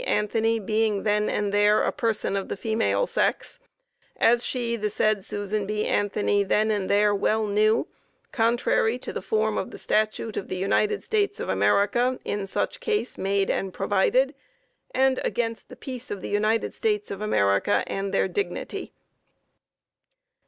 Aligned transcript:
Anthony 0.07 0.57
being 0.57 1.03
then 1.03 1.29
and 1.29 1.53
there 1.53 1.83
a 1.83 1.91
person 1.91 2.35
of 2.35 2.47
the 2.49 2.57
female 2.57 3.05
sex,) 3.05 3.59
as 4.17 4.43
she, 4.43 4.75
the 4.75 4.89
said 4.89 5.23
Susan 5.23 5.67
B. 5.67 5.85
Anthony 5.85 6.41
then 6.43 6.71
and 6.71 6.89
there 6.89 7.13
well 7.13 7.45
knew, 7.45 7.85
contrary 8.31 8.97
to 8.97 9.13
the 9.13 9.21
form 9.21 9.59
of 9.59 9.69
the 9.69 9.77
statute 9.77 10.37
of 10.37 10.47
the 10.47 10.57
United 10.57 11.03
States 11.03 11.39
of 11.39 11.49
America 11.49 12.17
in 12.25 12.47
such 12.47 12.79
case 12.79 13.15
made 13.15 13.51
and 13.51 13.75
provided, 13.75 14.33
and 14.89 15.19
against 15.23 15.69
the 15.69 15.75
peace 15.75 16.09
of 16.09 16.23
the 16.23 16.29
United 16.29 16.73
States 16.73 17.11
of 17.11 17.21
America 17.21 17.83
and 17.85 18.11
their 18.11 18.27
dignity. 18.27 18.93